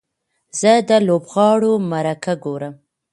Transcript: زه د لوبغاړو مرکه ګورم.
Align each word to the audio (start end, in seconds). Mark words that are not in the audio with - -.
زه 0.59 0.71
د 0.89 0.91
لوبغاړو 1.07 1.73
مرکه 1.91 2.33
ګورم. 2.43 2.73